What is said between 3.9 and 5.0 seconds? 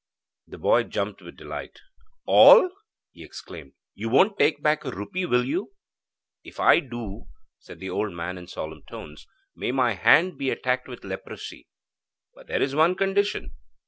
'you won't take back a